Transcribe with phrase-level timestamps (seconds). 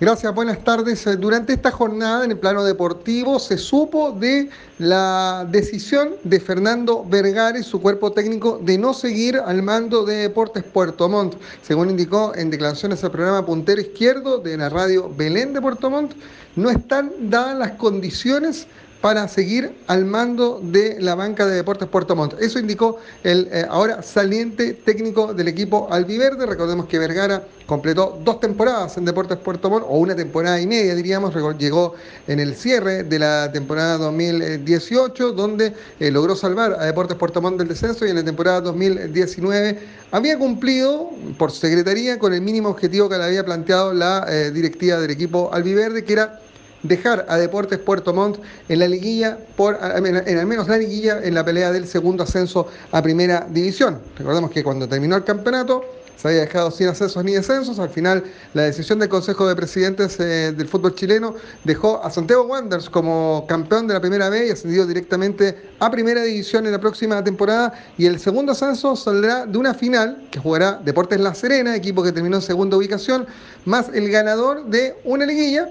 [0.00, 1.06] Gracias, buenas tardes.
[1.06, 7.04] Eh, durante esta jornada en el plano deportivo se supo de la decisión de Fernando
[7.04, 11.34] Vergara y su cuerpo técnico de no seguir al mando de Deportes Puerto Montt.
[11.60, 16.14] Según indicó en declaraciones al programa Puntero Izquierdo de la radio Belén de Puerto Montt,
[16.56, 18.68] no están dadas las condiciones
[19.00, 22.34] para seguir al mando de la banca de Deportes Puerto Montt.
[22.40, 26.44] Eso indicó el eh, ahora saliente técnico del equipo albiverde.
[26.44, 30.94] Recordemos que Vergara completó dos temporadas en Deportes Puerto Montt, o una temporada y media
[30.94, 31.94] diríamos, llegó
[32.26, 37.58] en el cierre de la temporada 2018, donde eh, logró salvar a Deportes Puerto Montt
[37.58, 39.78] del descenso y en la temporada 2019
[40.10, 44.98] había cumplido por secretaría con el mínimo objetivo que le había planteado la eh, directiva
[44.98, 46.40] del equipo albiverde, que era
[46.82, 51.34] dejar a Deportes Puerto Montt en la liguilla, por, en al menos la liguilla, en
[51.34, 53.98] la pelea del segundo ascenso a primera división.
[54.16, 55.84] Recordemos que cuando terminó el campeonato
[56.20, 57.78] se había dejado sin ascensos ni descensos.
[57.78, 58.22] Al final,
[58.52, 61.34] la decisión del Consejo de Presidentes eh, del fútbol chileno
[61.64, 66.22] dejó a Santiago Wanderers como campeón de la primera B y ascendido directamente a primera
[66.22, 67.72] división en la próxima temporada.
[67.96, 72.12] Y el segundo ascenso saldrá de una final que jugará Deportes La Serena, equipo que
[72.12, 73.26] terminó en segunda ubicación,
[73.64, 75.70] más el ganador de una liguilla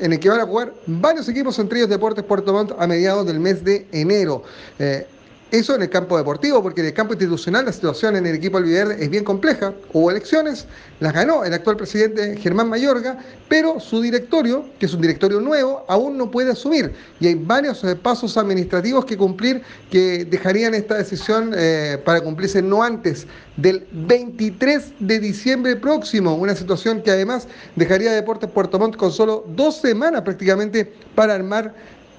[0.00, 3.26] en el que van a jugar varios equipos, entre ellos Deportes Puerto Montt, a mediados
[3.26, 4.42] del mes de enero.
[4.78, 5.06] Eh,
[5.50, 8.58] eso en el campo deportivo, porque en el campo institucional la situación en el equipo
[8.58, 9.72] albiverde es bien compleja.
[9.92, 10.66] Hubo elecciones,
[11.00, 15.84] las ganó el actual presidente Germán Mayorga, pero su directorio, que es un directorio nuevo,
[15.88, 16.92] aún no puede asumir.
[17.18, 22.62] Y hay varios eh, pasos administrativos que cumplir que dejarían esta decisión eh, para cumplirse
[22.62, 23.26] no antes
[23.56, 26.36] del 23 de diciembre próximo.
[26.36, 31.74] Una situación que además dejaría Deportes Puerto Montt con solo dos semanas prácticamente para armar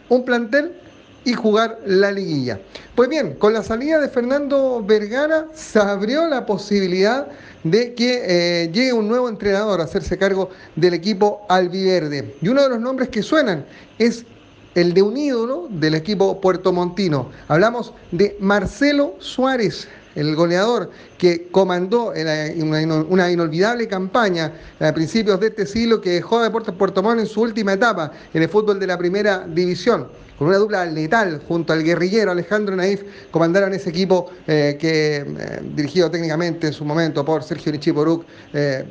[0.09, 0.73] un plantel
[1.23, 2.59] y jugar la liguilla.
[2.95, 7.27] Pues bien, con la salida de Fernando Vergara se abrió la posibilidad
[7.63, 8.21] de que
[8.63, 12.35] eh, llegue un nuevo entrenador a hacerse cargo del equipo albiverde.
[12.41, 13.65] Y uno de los nombres que suenan
[13.99, 14.25] es
[14.75, 17.29] el de un ídolo del equipo puertomontino.
[17.47, 25.65] Hablamos de Marcelo Suárez, el goleador que comandó una, inolvidable campaña a principios de este
[25.65, 28.87] siglo que dejó a Deportes Puerto Montt en su última etapa en el fútbol de
[28.87, 30.07] la primera división.
[30.41, 35.61] Con una dupla letal junto al guerrillero Alejandro Naif, comandaron ese equipo eh, que, eh,
[35.75, 38.83] dirigido técnicamente en su momento por Sergio Nichiporuk, eh,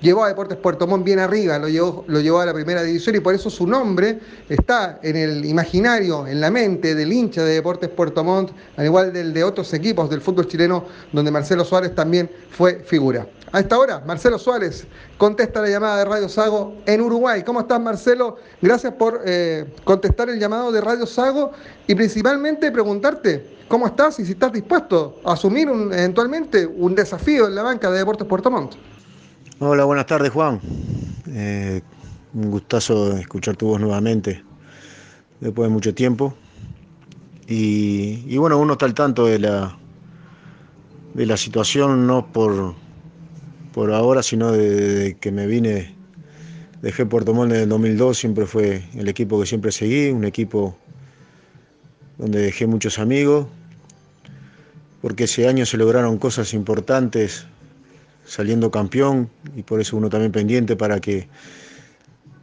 [0.00, 3.16] llevó a Deportes Puerto Montt bien arriba, lo llevó, lo llevó a la primera división
[3.16, 7.54] y por eso su nombre está en el imaginario, en la mente del hincha de
[7.54, 11.96] Deportes Puerto Montt, al igual del de otros equipos del fútbol chileno, donde Marcelo Suárez
[11.96, 13.26] también fue figura.
[13.52, 14.86] A esta hora, Marcelo Suárez
[15.18, 17.42] contesta la llamada de Radio Sago en Uruguay.
[17.42, 18.38] ¿Cómo estás, Marcelo?
[18.62, 21.52] Gracias por eh, contestar el llamado de Radio Sago
[21.86, 27.54] y principalmente preguntarte cómo estás y si estás dispuesto a asumir eventualmente un desafío en
[27.54, 28.72] la banca de Deportes Puerto Montt.
[29.58, 30.58] Hola, buenas tardes Juan.
[31.28, 31.82] Eh,
[32.32, 34.42] un gustazo escuchar tu voz nuevamente
[35.40, 36.34] después de mucho tiempo.
[37.46, 39.76] Y, bueno, uno está al tanto de la,
[41.12, 42.74] de la situación, no por,
[43.72, 45.94] por ahora, sino de, que me vine,
[46.82, 50.76] dejé Puerto Montt en el 2002, siempre fue el equipo que siempre seguí, un equipo
[52.18, 53.46] donde dejé muchos amigos,
[55.00, 57.46] porque ese año se lograron cosas importantes
[58.24, 61.28] saliendo campeón y por eso uno también pendiente para que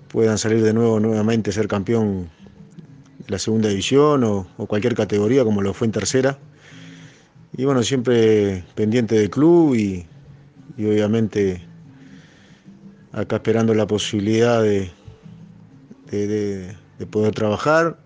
[0.09, 2.29] puedan salir de nuevo nuevamente ser campeón
[3.19, 6.37] de la segunda división o, cualquier categoría como lo fue en tercera.
[7.55, 10.05] Y bueno, siempre pendiente del club y,
[10.85, 11.61] obviamente
[13.11, 14.91] acá esperando la posibilidad de,
[16.09, 16.75] de,
[17.09, 17.97] poder trabajar.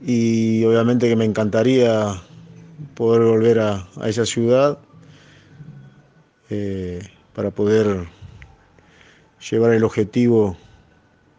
[0.00, 2.20] Y obviamente que me encantaría
[2.94, 4.78] poder volver a esa ciudad
[6.50, 7.00] eh,
[7.34, 8.06] para poder
[9.50, 10.56] llevar el objetivo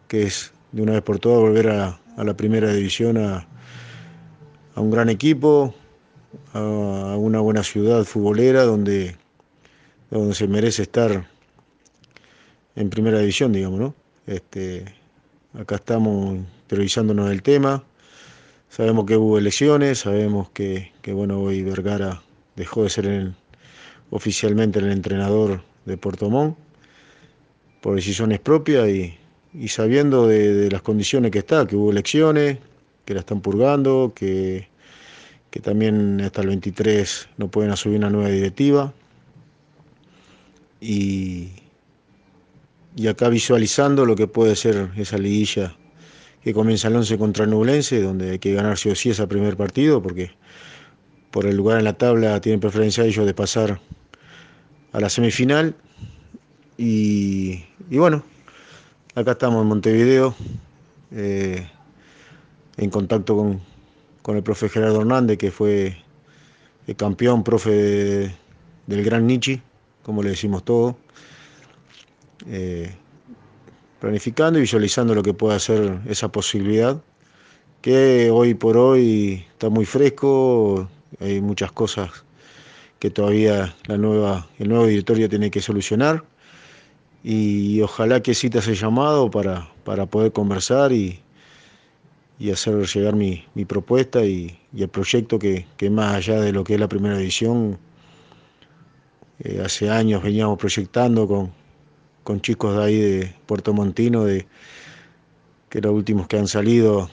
[0.08, 3.48] que es de una vez por todas volver a, la primera división, a,
[4.76, 5.74] un gran equipo,
[6.54, 9.16] a, una buena ciudad futbolera donde,
[10.20, 11.28] donde se merece estar
[12.76, 13.96] en primera división, digamos, ¿no?
[14.28, 14.86] Este,
[15.54, 17.84] acá estamos priorizándonos el tema.
[18.70, 22.22] Sabemos que hubo elecciones, sabemos que, que bueno, hoy Vergara
[22.56, 23.32] dejó de ser
[24.10, 26.58] oficialmente el entrenador de Puerto Montt
[27.82, 32.58] por decisiones propias y, sabiendo de, las condiciones que está, que hubo elecciones,
[33.06, 34.68] que la están purgando, que,
[35.52, 38.94] que también hasta el 23 no pueden asumir una nueva directiva.
[40.80, 41.50] Y,
[43.10, 45.76] acá visualizando lo que puede ser esa liguilla
[46.44, 49.26] que comienza el 11 contra el Nublense, donde hay que ganar sí o sí ese
[49.28, 50.32] primer partido, porque
[51.32, 53.82] por el lugar en la tabla tienen preferencia ellos de pasar
[54.92, 55.76] a la semifinal.
[56.78, 58.24] Y, bueno,
[59.16, 60.36] acá estamos en Montevideo,
[61.12, 61.68] eh,
[62.78, 63.62] en contacto con,
[64.22, 65.98] con, el profe Gerardo Hernández, que fue
[66.86, 68.36] el campeón, profe
[68.88, 69.62] del Gran Nietzsche,
[70.06, 70.96] como le decimos todo.
[72.48, 72.94] Eh,
[74.00, 77.02] planificando y visualizando lo que puede hacer esa posibilidad,
[77.82, 80.88] que hoy por hoy está muy fresco,
[81.20, 82.12] hay muchas cosas
[83.00, 86.24] que todavía la nueva, el nuevo directorio tiene que solucionar
[87.24, 91.20] y ojalá que cita ese llamado para, para poder conversar y,
[92.38, 96.52] y hacer llegar mi, mi propuesta y, y, el proyecto que, que, más allá de
[96.52, 97.80] lo que es la primera edición,
[99.40, 101.52] eh, hace años veníamos proyectando con,
[102.24, 104.48] con chicos de ahí de Puerto Montino, de,
[105.70, 107.10] que los últimos que han salido,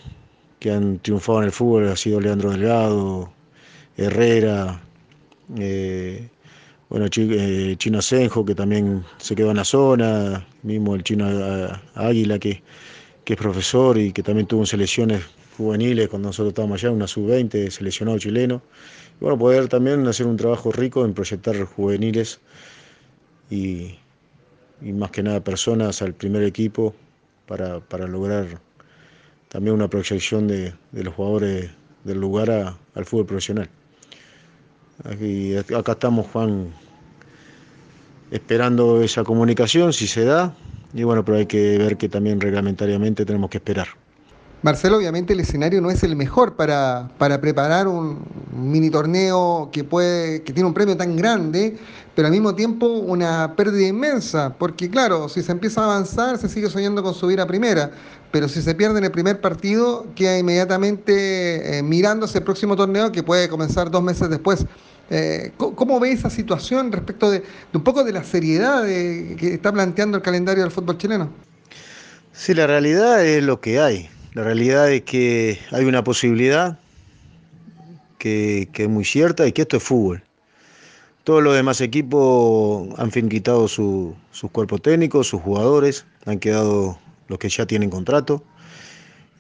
[0.59, 3.33] que han triunfado en el fútbol, ha sido Leandro Delgado,
[3.97, 4.81] Herrera,
[5.59, 6.29] eh,
[6.89, 11.69] bueno, eh, Chino Senjo, que también se quedó en la zona, mismo el chino eh,
[11.95, 12.63] Águila, que,
[13.25, 15.23] que es profesor y que también tuvo selecciones
[15.57, 18.63] juveniles cuando nosotros estábamos allá, una sub-20, seleccionado chileno.
[19.21, 22.41] Bueno, poder también hacer un trabajo rico en proyectar juveniles
[23.51, 23.99] y,
[24.81, 26.95] y más que nada personas al primer equipo
[27.47, 28.61] para, para lograr
[29.49, 31.71] también una proyección de, de los jugadores
[32.05, 33.69] del lugar al fútbol profesional.
[35.05, 36.73] Aquí, acá estamos, Juan,
[38.31, 40.55] esperando esa comunicación, si se da,
[40.93, 43.89] y bueno, pero hay que ver que también reglamentariamente tenemos que esperar.
[44.63, 48.21] Marcelo, obviamente el escenario no es el mejor para, para preparar un
[48.53, 51.77] mini torneo que, puede, que tiene un premio tan grande,
[52.15, 56.49] pero al mismo tiempo una pérdida inmensa, porque claro, si se empieza a avanzar se
[56.49, 57.91] sigue soñando con subir a primera,
[58.31, 63.11] pero si se pierde en el primer partido queda inmediatamente eh, mirándose el próximo torneo
[63.11, 64.65] que puede comenzar dos meses después.
[65.15, 67.43] Eh, ¿Cómo ve esa situación respecto de,
[67.75, 71.31] un poco de la seriedad que está planteando el calendario del fútbol chileno?
[72.33, 74.09] Sí, la realidad es lo que hay.
[74.33, 76.79] La realidad es que hay una posibilidad
[78.17, 80.25] que, es muy cierta y que esto es fútbol.
[81.25, 86.99] Todos los demás equipos han quitado su, sus cuerpos técnicos, sus jugadores, han quedado
[87.29, 88.43] los que ya tienen contrato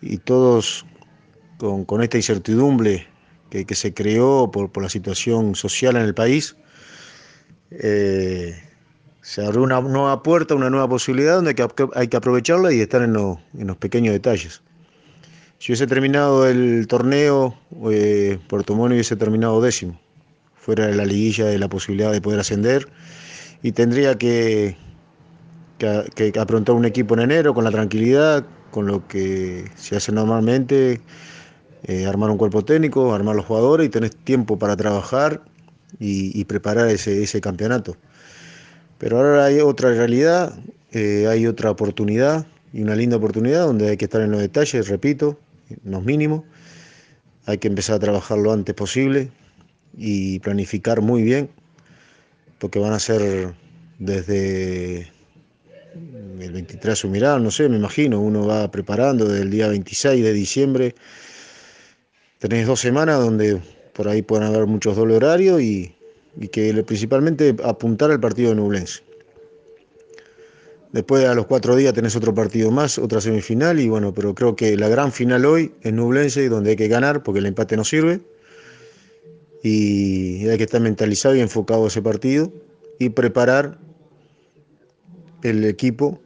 [0.02, 0.84] y todos
[1.56, 3.06] con, con esta incertidumbre
[3.52, 6.56] que, que se creó por, por, la situación social en el país,
[7.70, 8.58] eh,
[9.20, 12.80] se abrió una nueva puerta, una nueva posibilidad donde hay que, hay que aprovecharla y
[12.80, 14.62] estar en, lo, en los pequeños detalles.
[15.58, 17.54] Si hubiese terminado el torneo,
[17.90, 20.00] eh, Puerto Montt hubiese terminado décimo,
[20.54, 22.88] fuera de la liguilla de la posibilidad de poder ascender
[23.62, 24.78] y tendría que,
[25.76, 30.10] que, que afrontar un equipo en enero con la tranquilidad, con lo que se hace
[30.10, 31.02] normalmente,
[31.84, 35.42] eh, armar un cuerpo técnico, armar los jugadores y tener tiempo para trabajar
[35.98, 37.96] y, preparar ese, campeonato.
[38.98, 40.54] Pero ahora hay otra realidad,
[40.92, 44.88] eh, hay otra oportunidad y una linda oportunidad donde hay que estar en los detalles,
[44.88, 45.38] repito,
[45.84, 46.44] los mínimos.
[47.46, 49.30] Hay que empezar a trabajar lo antes posible
[49.96, 51.50] y planificar muy bien,
[52.58, 53.54] porque van a ser
[53.98, 55.10] desde
[56.40, 60.22] el 23 su mirada, no sé, me imagino, uno va preparando desde el día 26
[60.22, 60.94] de diciembre.
[62.42, 63.62] Tenés dos semanas donde
[63.92, 65.94] por ahí pueden haber muchos doble horarios y,
[66.40, 69.04] y que principalmente apuntar al partido de Nublense.
[70.90, 74.56] Después a los cuatro días tenés otro partido más, otra semifinal y bueno, pero creo
[74.56, 77.84] que la gran final hoy es Nublense donde hay que ganar porque el empate no
[77.84, 78.20] sirve
[79.62, 82.52] y hay que estar mentalizado y enfocado a ese partido
[82.98, 83.78] y preparar
[85.44, 86.20] el equipo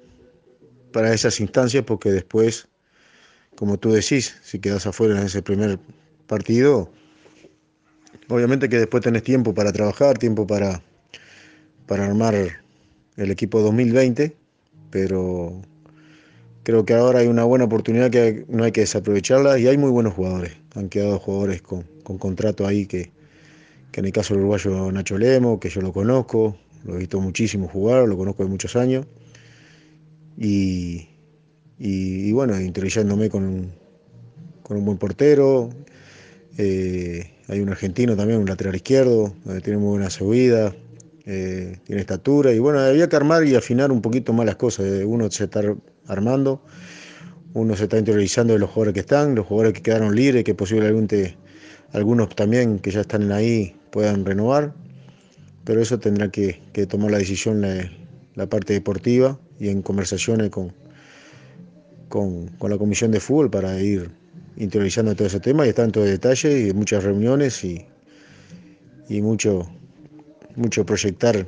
[0.93, 2.69] para esas instancias porque después,
[3.55, 5.79] como tú decís, si quedas afuera en ese primer
[6.27, 6.91] partido,
[8.29, 10.83] obviamente que después tenés tiempo para trabajar, tiempo para,
[11.87, 12.35] para armar
[13.17, 14.37] el equipo 2020
[14.91, 15.61] pero
[16.63, 19.91] creo que ahora hay una buena oportunidad que no hay que desaprovecharla y hay muy
[19.91, 20.53] buenos jugadores.
[20.75, 23.11] Han quedado jugadores con, con contrato ahí que,
[23.93, 27.21] que, en el caso del uruguayo Nacho Lemo, que yo lo conozco, lo he visto
[27.21, 29.07] muchísimo jugar, lo conozco de muchos años.
[30.39, 31.09] Y,
[31.79, 33.73] y, bueno, introduciéndome con,
[34.63, 35.71] con un buen portero.
[36.59, 40.75] Eh, hay un argentino también, un lateral izquierdo, tiene muy buena subida,
[41.29, 44.87] eh, tiene estatura y bueno, había que armar y afinar un poquito más las cosas.
[44.87, 45.61] Eh, uno se está
[46.07, 46.63] armando,
[47.53, 50.55] uno se está interiorizando de los jugadores que están, los jugadores que quedaron libres, que
[50.55, 51.37] posiblemente
[51.93, 54.73] algunos también que ya están ahí puedan renovar,
[55.65, 57.91] pero eso tendrá que, tomar la decisión la,
[58.35, 60.73] la, parte deportiva y en conversaciones con,
[62.09, 64.11] con, con, la comisión de fútbol para ir
[64.57, 67.87] interiorizando todo ese tema y estar en todo detalle y muchas reuniones y,
[69.09, 69.69] y mucho
[70.57, 71.47] mucho proyectar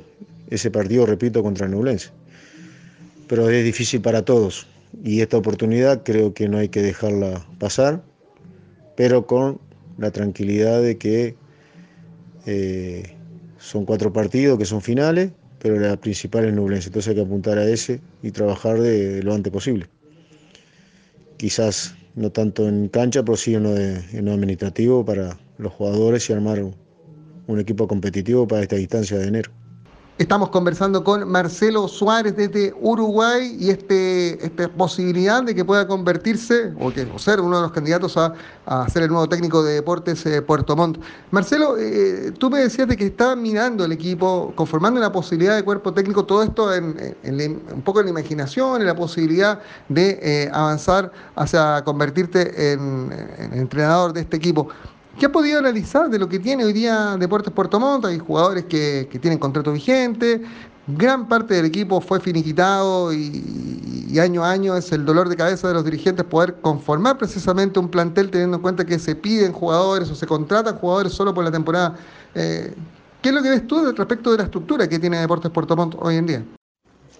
[0.49, 2.09] ese partido, repito, contra el Nublense.
[3.27, 4.67] Pero es difícil para todos,
[5.03, 8.01] y esta oportunidad creo que no hay que dejarla pasar,
[8.95, 9.59] pero con
[9.97, 11.35] la tranquilidad de que
[12.45, 13.15] eh,
[13.57, 17.57] son cuatro partidos que son finales, pero la principal es Nublense, entonces hay que apuntar
[17.57, 19.87] a ese y trabajar de, lo antes posible.
[21.37, 26.29] Quizás no tanto en cancha, pero sí en lo, en lo administrativo para los jugadores
[26.29, 26.61] y armar
[27.47, 29.51] un equipo competitivo para esta distancia de enero.
[30.19, 36.73] Estamos conversando con Marcelo Suárez desde Uruguay y este, esta posibilidad de que pueda convertirse
[36.77, 38.33] o, que, ser uno de los candidatos a,
[38.89, 41.01] ser el nuevo técnico de deportes eh, Puerto Montt.
[41.31, 45.63] Marcelo, eh, tú me decías de que estaba mirando el equipo, conformando la posibilidad de
[45.63, 46.97] cuerpo técnico, todo esto en,
[47.73, 53.09] un poco en la imaginación, en la posibilidad de eh, avanzar hacia convertirte en
[53.53, 54.67] entrenador de este equipo.
[55.19, 58.05] ¿Qué ha podido analizar de lo que tiene hoy día Deportes Puerto Montt?
[58.05, 60.41] Hay jugadores que, tienen contrato vigente,
[60.87, 65.67] gran parte del equipo fue finiquitado y, año a año es el dolor de cabeza
[65.67, 70.09] de los dirigentes poder conformar precisamente un plantel teniendo en cuenta que se piden jugadores
[70.09, 71.97] o se contratan jugadores solo por la temporada.
[72.33, 72.73] Eh,
[73.21, 75.95] ¿Qué es lo que ves tú respecto de la estructura que tiene Deportes Puerto Montt
[75.99, 76.45] hoy en día?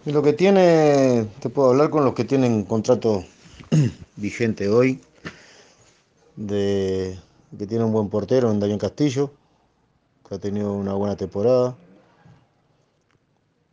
[0.06, 3.26] Lo que tiene, te puedo hablar con los que tienen contrato
[4.16, 5.02] vigente hoy,
[6.38, 7.20] de
[7.58, 9.32] que tiene un buen portero en Daniel Castillo,
[10.28, 11.76] que ha tenido una buena temporada,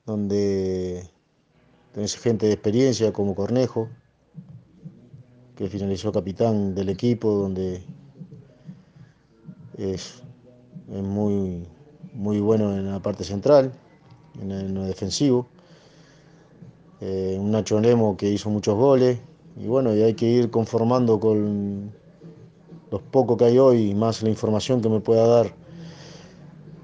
[0.06, 1.08] donde
[1.92, 3.88] tenés gente de experiencia como Cornejo,
[5.56, 7.82] que finalizó capitán del equipo, donde
[9.76, 10.22] es,
[10.86, 11.66] muy,
[12.12, 13.72] muy bueno en la parte central,
[14.40, 15.46] en, lo defensivo.
[17.00, 19.18] Eh, un Nacho Lemo que hizo muchos goles,
[19.58, 21.92] y bueno, y hay que ir conformando con
[22.90, 25.52] los pocos que hay hoy, más la información que me pueda dar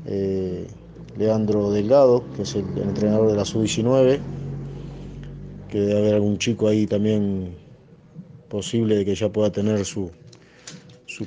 [0.06, 0.66] eh,
[1.16, 4.20] Leandro Delgado, que es el, entrenador de la Sub-19,
[5.68, 7.54] que debe haber algún chico ahí también
[8.48, 10.10] posible de que ya pueda tener sus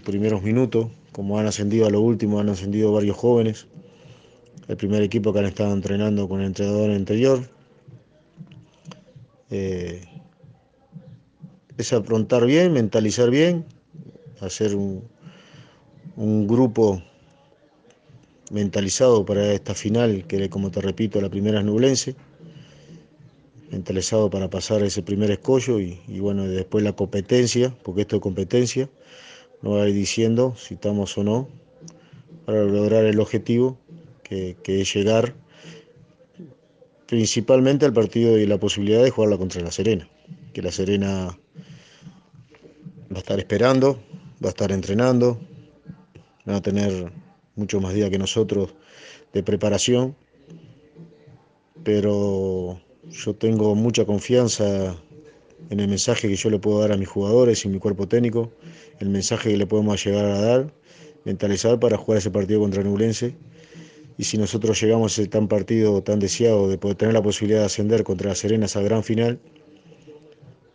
[0.03, 3.67] primeros minutos, como han ascendido a lo último, han ascendido varios jóvenes,
[4.67, 7.39] el primer equipo que han estado entrenando con el entrenador anterior.
[9.51, 10.01] Eh,
[11.77, 13.65] es afrontar bien, mentalizar bien
[14.41, 15.07] hacer un,
[16.15, 17.01] un grupo
[18.51, 22.15] mentalizado para esta final, que como te repito, la primera es Nublense,
[23.71, 28.89] mentalizado para pasar ese primer escollo y, bueno, después la competencia, porque esto es competencia,
[29.61, 31.49] no va a ir diciendo si estamos o no,
[32.45, 33.77] para lograr el objetivo,
[34.23, 35.35] que, que es llegar
[37.07, 40.07] principalmente al partido y la posibilidad de jugarla contra la Serena,
[40.53, 41.37] que la Serena
[43.11, 43.99] va a estar esperando,
[44.45, 45.39] va a estar entrenando,
[46.47, 47.11] va a tener
[47.55, 48.75] mucho más días que nosotros
[49.33, 50.15] de preparación,
[51.83, 54.95] pero yo tengo mucha confianza
[55.71, 58.51] en el mensaje que yo le puedo dar a mis jugadores y mi cuerpo técnico,
[58.99, 60.73] el mensaje que le podemos llegar a dar,
[61.23, 63.35] mentalizar para jugar ese partido contra Nublense.
[64.17, 67.61] Y si nosotros llegamos a ese tan partido tan deseado de poder tener la posibilidad
[67.61, 69.39] de ascender contra la Serena esa gran final,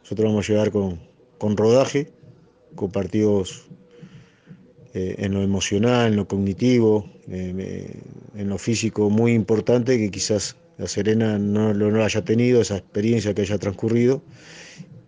[0.02, 1.00] nosotros vamos a llegar con,
[1.38, 2.12] con rodaje
[2.74, 3.68] con partidos
[4.92, 7.94] eh, en lo emocional, en lo cognitivo, eh,
[8.34, 13.34] en lo físico muy importante que quizás la Serena no lo haya tenido, esa experiencia
[13.34, 14.22] que haya transcurrido.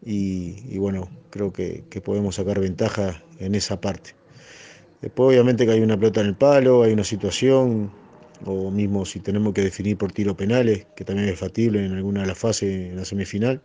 [0.04, 4.14] Y, bueno, creo que, podemos sacar ventaja en esa parte.
[5.00, 7.90] Después obviamente que hay una pelota en el palo, hay una situación,
[8.44, 12.20] o mismo si tenemos que definir por tiro penales, que también es factible en alguna
[12.20, 13.62] de las fases en la semifinal.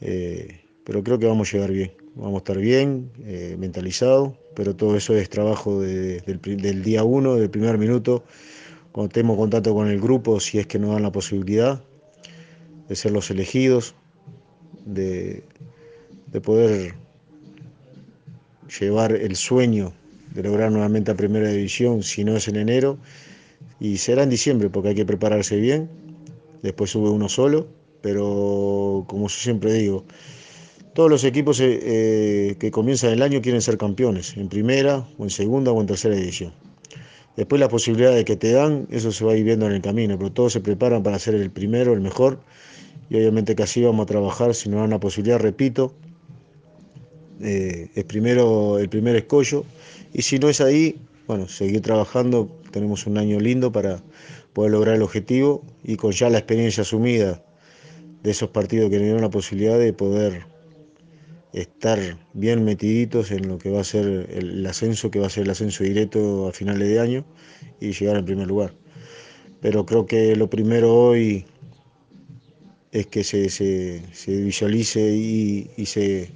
[0.00, 1.92] Eh, pero creo que vamos a llegar bien.
[2.14, 7.50] Vamos a estar bien, eh, mentalizados, pero todo eso es trabajo del, día uno, del
[7.50, 8.24] primer minuto,
[8.92, 11.82] cuando tenemos contacto con el grupo, si es que nos dan la posibilidad
[12.88, 13.94] de ser los elegidos,
[14.84, 15.44] de,
[16.42, 16.94] poder
[18.80, 19.92] llevar el sueño
[20.34, 22.98] de lograr nuevamente a primera división, si no es en enero,
[23.80, 25.88] y será en diciembre, porque hay que prepararse bien,
[26.62, 27.66] después sube uno solo,
[28.00, 30.04] pero como siempre digo,
[31.00, 35.24] todos los equipos eh, eh, que comienzan el año quieren ser campeones, en primera o
[35.24, 36.52] en segunda o en tercera edición.
[37.38, 40.18] Después las posibilidades que te dan, eso se va a ir viendo en el camino,
[40.18, 42.38] pero todos se preparan para ser el primero, el mejor,
[43.08, 45.94] y obviamente que así vamos a trabajar, si nos dan la posibilidad, repito,
[47.40, 49.64] eh, es primero el primer escollo,
[50.12, 54.02] y si no es ahí, bueno, seguir trabajando, tenemos un año lindo para
[54.52, 57.42] poder lograr el objetivo y con ya la experiencia asumida
[58.22, 60.59] de esos partidos que nos dieron la posibilidad de poder
[61.52, 61.98] estar
[62.32, 65.50] bien metiditos en lo que va a ser el, ascenso, que va a ser el
[65.50, 67.24] ascenso directo a finales de año
[67.80, 68.72] y llegar en primer lugar.
[69.60, 71.44] Pero creo que lo primero hoy
[72.92, 76.30] es que se, se, visualice y, se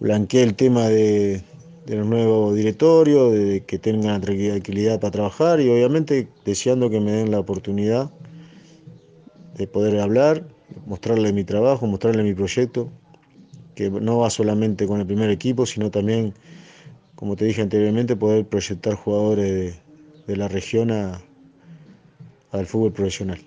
[0.00, 1.42] blanquee el tema de,
[1.86, 7.12] de los nuevos directorios, de que tengan tranquilidad para trabajar y obviamente deseando que me
[7.12, 8.10] den la oportunidad
[9.56, 10.46] de poder hablar,
[10.86, 12.90] mostrarle mi trabajo, mostrarle mi proyecto,
[13.78, 16.34] que no va solamente con el primer equipo, sino también,
[17.14, 19.78] como te dije anteriormente, poder proyectar jugadores
[20.26, 23.38] de, la región al fútbol profesional.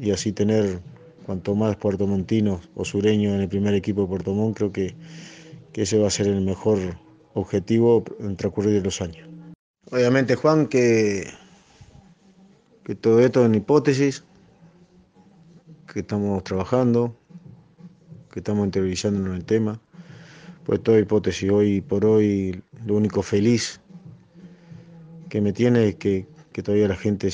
[0.00, 0.78] Y así tener
[1.26, 4.94] cuanto más puertomontinos o sureños en el primer equipo de Puerto Montt, creo que,
[5.72, 6.78] que ese va a ser el mejor
[7.34, 9.28] objetivo en transcurrir los años.
[9.90, 11.26] Obviamente, Juan, que,
[12.84, 14.22] que todo esto es una hipótesis,
[15.92, 17.16] que estamos trabajando,
[18.30, 19.80] que estamos interiorizando en el tema.
[20.64, 23.80] Pues toda hipótesis, hoy por hoy, lo único feliz
[25.28, 26.26] que me tiene es que,
[26.62, 27.30] todavía la gente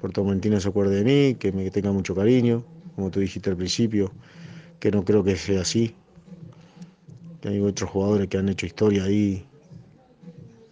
[0.00, 2.64] puertomontina se acuerde de mí, que me tenga mucho cariño,
[2.96, 4.10] como tú dijiste al principio,
[4.80, 5.94] que no creo que sea así,
[7.40, 9.46] que hay otros jugadores que han hecho historia ahí,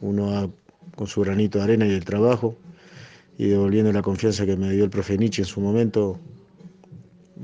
[0.00, 0.52] uno
[0.96, 2.56] con su granito de arena y el trabajo,
[3.38, 6.18] y devolviendo la confianza que me dio el profe Nietzsche en su momento,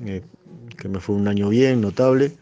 [0.05, 0.23] eh,
[0.77, 2.33] que me fue un año bien, notable.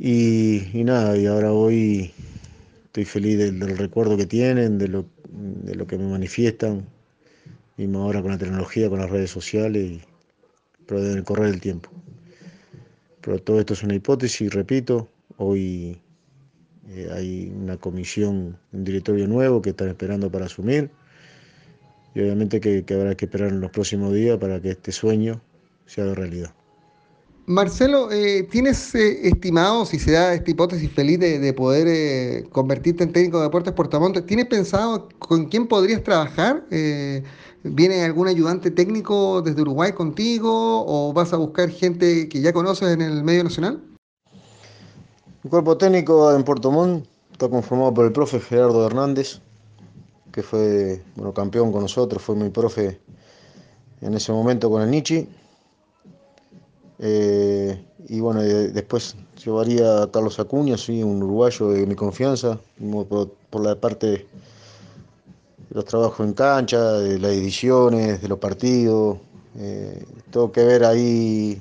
[0.00, 2.12] Y, nada, y ahora hoy
[2.86, 6.86] estoy feliz del, recuerdo que tienen, de lo, de lo, que me manifiestan,
[7.76, 10.00] mismo ahora con la tecnología, con las redes sociales,
[10.86, 11.90] pero debe correr el tiempo.
[13.20, 16.00] Pero todo esto es una hipótesis, repito, hoy
[16.88, 20.90] eh, hay una comisión, un directorio nuevo que están esperando para asumir
[22.14, 25.42] y obviamente que, que habrá que esperar en los próximos días para que este sueño
[25.86, 26.54] sea de realidad.
[27.48, 33.04] Marcelo, eh, ¿tienes eh, estimado, si se da esta hipótesis feliz de, poder eh, convertirte
[33.04, 36.66] en técnico de deportes Portamonte, ¿tienes pensado con quién podrías trabajar?
[37.64, 42.90] ¿Viene algún ayudante técnico desde Uruguay contigo o vas a buscar gente que ya conoces
[42.90, 43.82] en el medio nacional?
[45.42, 49.40] El cuerpo técnico en Puerto Montt está conformado por el profe Gerardo Hernández,
[50.32, 53.00] que fue bueno, campeón con nosotros, fue mi profe
[54.02, 55.26] en ese momento con el Nietzsche
[56.98, 62.58] eh, y bueno, después llevaría a Carlos Acuña, sí, un uruguayo de mi confianza,
[63.08, 63.30] por,
[63.60, 64.26] la parte de
[65.70, 69.18] los trabajos en cancha, de las ediciones, de los partidos.
[69.56, 71.60] Eh, tengo que ver ahí,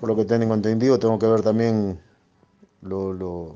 [0.00, 2.00] por lo que tengo entendido, tengo que ver también
[2.80, 3.52] los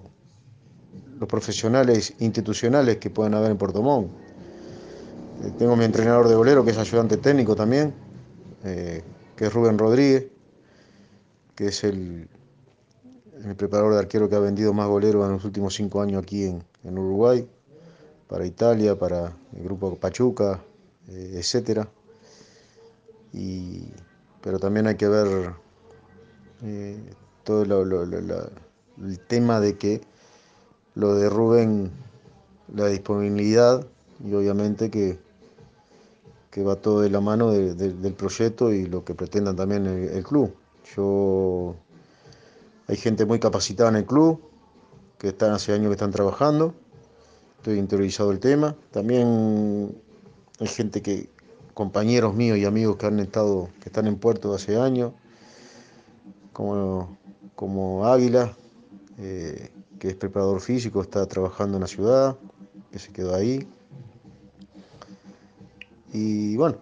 [1.27, 4.11] profesionales institucionales que pueden haber en Puerto Montt.
[5.45, 7.95] Eh, tengo mi entrenador de bolero, que es ayudante técnico también,
[8.63, 10.27] que es Rubén Rodríguez
[11.59, 12.29] que es el,
[13.57, 16.63] preparador de arquero que ha vendido más goleros en los últimos cinco años aquí en,
[16.85, 17.49] Uruguay,
[18.29, 20.61] para Italia, para el grupo Pachuca,
[21.09, 21.89] eh, etcétera.
[24.41, 25.53] pero también hay que ver
[26.63, 26.97] eh,
[27.43, 30.01] todo el tema de que
[30.95, 31.91] lo de Rubén,
[32.73, 33.85] la disponibilidad
[34.25, 35.19] y obviamente que,
[36.53, 40.55] que va todo de la mano del proyecto y lo que pretendan también el club.
[40.97, 41.77] Yo
[42.87, 44.41] hay gente muy capacitada en el club,
[45.19, 46.75] que están hace años que están trabajando,
[47.59, 48.75] estoy interiorizado el tema.
[48.91, 49.95] También
[50.59, 51.29] hay gente que,
[51.75, 55.13] compañeros míos y amigos que han estado, que están en Puerto hace años,
[56.53, 57.19] como,
[57.55, 58.57] como Águila,
[59.19, 62.39] eh, que es preparador físico, está trabajando en la ciudad,
[62.91, 63.69] que se quedó ahí.
[66.13, 66.79] Y bueno,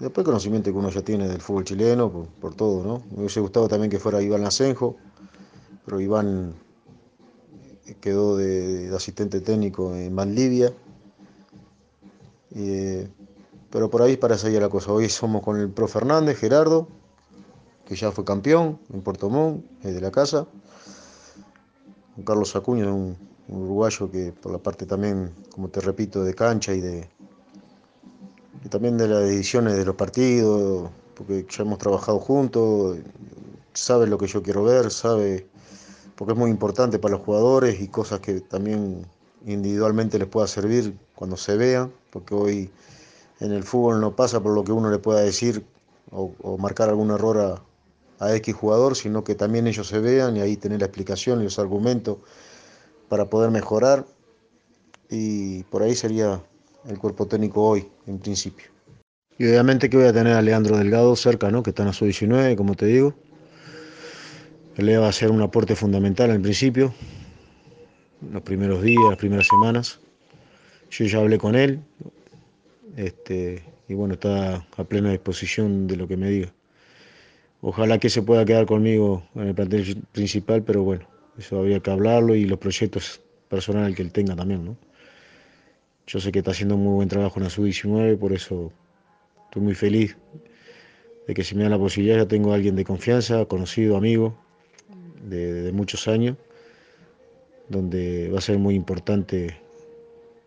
[0.00, 2.10] Después conocimiento que uno ya tiene del fútbol chileno,
[2.40, 3.02] por, todo, ¿no?
[3.10, 4.96] Me hubiese gustado también que fuera Iván Asenjo,
[5.84, 6.54] pero Iván
[8.00, 10.72] quedó de, asistente técnico en Valdivia.
[12.54, 13.08] Eh,
[13.70, 14.90] pero por ahí para seguir la cosa.
[14.90, 16.88] Hoy somos con el Pro Fernández, Gerardo,
[17.84, 20.46] que ya fue campeón en Puerto Montt, de la casa.
[22.14, 26.72] Con Carlos Acuña, un uruguayo que por la parte también, como te repito, de cancha
[26.72, 27.10] y de,
[28.70, 32.98] también de las ediciones de los partidos, porque ya hemos trabajado juntos,
[33.74, 35.46] sabe lo que yo quiero ver, sabe,
[36.16, 39.06] porque es muy importante para los jugadores y cosas que también
[39.44, 42.70] individualmente les pueda servir cuando se vean, porque hoy
[43.40, 45.64] en el fútbol no pasa por lo que uno le pueda decir
[46.12, 47.38] o, marcar algún error
[48.18, 51.40] a, a, X jugador, sino que también ellos se vean y ahí tener la explicación
[51.40, 52.18] y los argumentos
[53.08, 54.06] para poder mejorar.
[55.08, 56.42] Y por ahí sería
[56.88, 58.66] el cuerpo técnico hoy, en principio.
[59.38, 61.62] Y obviamente que voy a tener a Leandro Delgado cerca, ¿no?
[61.62, 63.14] que está en la sub-19, como te digo.
[64.76, 66.94] Él va a ser un aporte fundamental al principio,
[68.30, 70.00] los primeros días, las primeras semanas.
[70.90, 71.80] Yo ya hablé con él
[72.96, 76.52] este, y bueno, está a plena disposición de lo que me diga.
[77.60, 81.06] ojalá que se pueda quedar conmigo en el plantel principal, pero bueno,
[81.38, 84.76] eso había que hablarlo y los proyectos personales que él tenga también, ¿no?
[86.10, 88.72] Yo sé que está haciendo un muy buen trabajo en la sub-19, por eso
[89.44, 90.16] estoy muy feliz
[91.28, 94.36] de que si me da la posibilidad ya tengo a alguien de confianza, conocido, amigo,
[95.22, 96.36] de, muchos años,
[97.68, 99.56] donde va a ser muy importante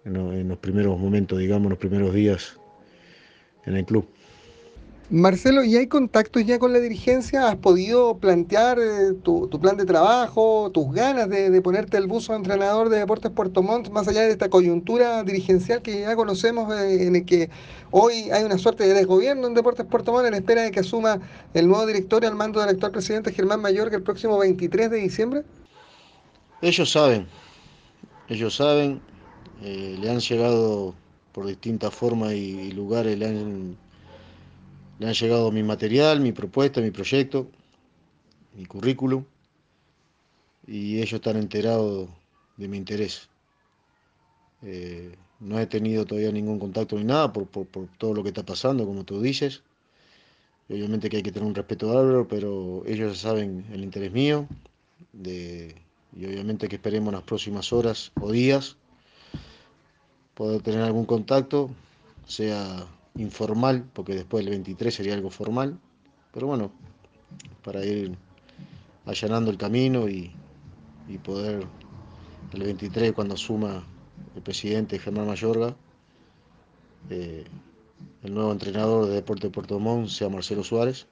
[0.04, 2.60] en, los primeros momentos, digamos, los primeros días
[3.65, 4.06] en el club.
[5.10, 7.50] Marcelo, ¿y hay contactos ya con la dirigencia?
[7.50, 12.88] ¿Has podido plantear eh, tu, plan de trabajo, tus ganas de, ponerte el buzo entrenador
[12.88, 17.18] de Deportes Puerto Montt, más allá de esta coyuntura dirigencial que ya conocemos, eh, en
[17.18, 17.50] el que
[17.92, 21.20] hoy hay una suerte de desgobierno en Deportes Puerto Montt en espera de que asuma
[21.54, 25.44] el nuevo directorio al mando del actual presidente Germán Mayor el próximo 23 de diciembre?
[26.62, 27.28] Ellos saben,
[28.30, 29.02] ellos saben,
[29.62, 30.96] eh, le han llegado
[31.34, 33.83] por distintas formas y lugares, le han
[35.04, 37.50] le han llegado mi material, mi propuesta, mi proyecto,
[38.56, 39.26] mi currículum,
[40.66, 42.08] y ellos están enterados
[42.56, 43.28] de mi interés.
[44.62, 47.48] Eh, no he tenido todavía ningún contacto ni nada por,
[47.98, 49.62] todo lo que está pasando, como tú dices.
[50.70, 54.48] Obviamente que hay que tener un respeto bárbaro, pero ellos saben el interés mío
[55.22, 58.78] y obviamente que esperemos las próximas horas o días
[60.34, 61.70] poder tener algún contacto,
[62.26, 65.80] sea informal, porque después del 23 sería algo formal,
[66.34, 66.71] pero bueno,
[67.63, 68.17] para ir
[69.06, 70.32] allanando el camino y,
[71.23, 71.67] poder
[72.54, 73.86] el 23 cuando suma
[74.36, 75.76] el presidente Germán Mayorga,
[77.10, 77.43] eh,
[78.23, 81.08] el nuevo entrenador de Deporte de Puerto Montt sea Marcelo Suárez,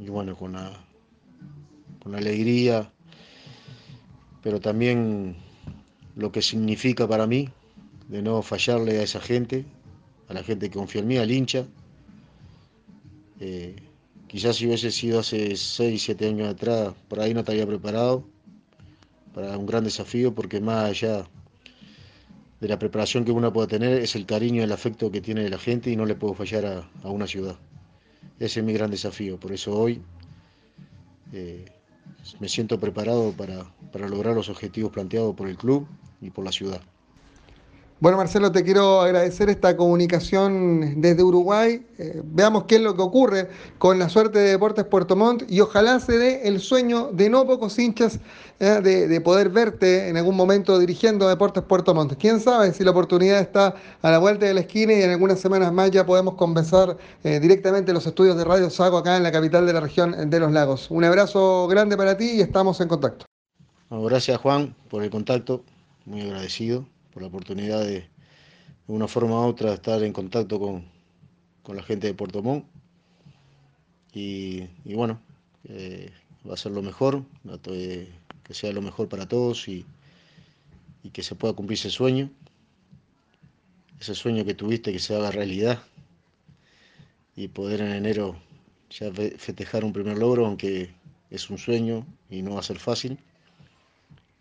[0.00, 0.72] y bueno, con la,
[2.02, 2.90] con alegría,
[4.42, 5.36] pero también
[6.16, 7.48] lo que significa para mí
[8.08, 9.66] de no fallarle a esa gente
[10.28, 11.66] a la gente que confía en mí, al hincha.
[13.40, 13.76] Eh,
[14.26, 18.24] quizás si hubiese sido hace 6, 7 años atrás, por ahí no estaría preparado
[19.34, 21.26] para un gran desafío, porque más allá
[22.60, 25.48] de la preparación que uno puede tener, es el cariño y el afecto que tiene
[25.50, 27.56] la gente y no le puedo fallar a, una ciudad.
[28.38, 30.00] Ese es mi gran desafío, por eso hoy
[31.32, 31.64] eh,
[32.40, 35.86] me siento preparado para, para lograr los objetivos planteados por el club
[36.20, 36.80] y por la ciudad.
[38.04, 41.86] Bueno, Marcelo, te quiero agradecer esta comunicación desde Uruguay.
[41.96, 45.60] Eh, veamos qué es lo que ocurre con la suerte de Deportes Puerto Montt y
[45.60, 48.20] ojalá se dé el sueño de no pocos hinchas
[48.60, 52.18] eh, de, poder verte en algún momento dirigiendo Deportes Puerto Montt.
[52.18, 55.40] Quién sabe si la oportunidad está a la vuelta de la esquina y en algunas
[55.40, 59.22] semanas más ya podemos conversar eh, directamente en los estudios de Radio Sago acá en
[59.22, 60.90] la capital de la región de Los Lagos.
[60.90, 63.24] Un abrazo grande para ti y estamos en contacto.
[63.88, 65.64] gracias Juan por el contacto,
[66.04, 68.08] muy agradecido por la oportunidad de,
[68.86, 70.84] de una forma u otra, estar en contacto con,
[71.74, 72.66] la gente de Puerto Montt.
[74.12, 75.20] Y, bueno,
[75.68, 76.10] eh,
[76.48, 77.24] va a ser lo mejor,
[77.62, 79.86] que sea lo mejor para todos y,
[81.12, 82.30] que se pueda cumplir ese sueño,
[84.00, 85.82] ese sueño que tuviste que se haga realidad
[87.36, 88.36] y poder en enero
[88.88, 90.94] ya festejar un primer logro, aunque
[91.30, 93.18] es un sueño y no va a ser fácil.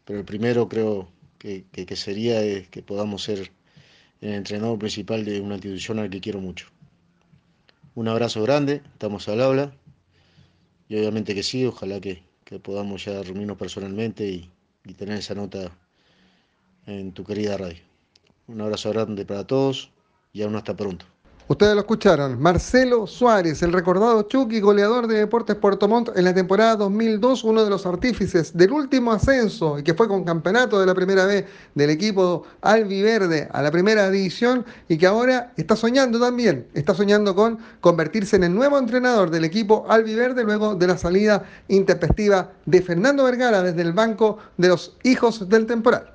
[0.06, 1.10] Pero el primero creo
[1.44, 3.52] que, sería eh, que podamos ser
[4.22, 6.68] el entrenador principal de una institución al que quiero mucho.
[7.96, 9.76] Un abrazo grande, estamos al habla
[10.88, 12.24] y obviamente que sí, ojalá que,
[12.62, 14.48] podamos ya reunirnos personalmente y,
[14.86, 15.76] y tener esa nota
[16.86, 17.82] en tu querida radio.
[18.46, 19.90] Un abrazo grande para todos
[20.34, 21.13] y aún hasta pronto.
[21.50, 26.34] Ustedes lo escucharon, Marcelo Suárez, el recordado Chucky, goleador de Deportes Puerto Montt en la
[26.34, 30.86] temporada 2002, uno de los artífices del último ascenso y que fue con campeonato de
[30.86, 31.44] la primera vez
[31.76, 37.36] del equipo albiverde a la primera división y que ahora está soñando también, está soñando
[37.36, 42.82] con convertirse en el nuevo entrenador del equipo albiverde luego de la salida intempestiva de
[42.82, 46.13] Fernando Vergara desde el banco de los hijos del temporal.